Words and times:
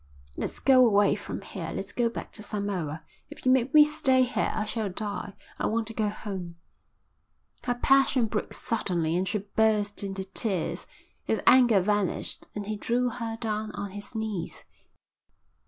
"Let's 0.35 0.59
go 0.59 0.83
away 0.83 1.13
from 1.13 1.41
here. 1.41 1.69
Let's 1.71 1.91
go 1.93 2.09
back 2.09 2.31
to 2.31 2.41
Samoa. 2.41 3.03
If 3.29 3.45
you 3.45 3.51
make 3.51 3.71
me 3.71 3.85
stay 3.85 4.23
here 4.23 4.51
I 4.51 4.65
shall 4.65 4.89
die. 4.89 5.35
I 5.59 5.67
want 5.67 5.85
to 5.89 5.93
go 5.93 6.09
home." 6.09 6.55
Her 7.65 7.75
passion 7.75 8.25
broke 8.25 8.51
suddenly 8.55 9.15
and 9.15 9.27
she 9.27 9.37
burst 9.37 10.03
into 10.03 10.23
tears. 10.23 10.87
His 11.25 11.39
anger 11.45 11.81
vanished 11.81 12.47
and 12.55 12.65
he 12.65 12.77
drew 12.77 13.09
her 13.09 13.37
down 13.39 13.69
on 13.73 13.91
his 13.91 14.15
knees. 14.15 14.63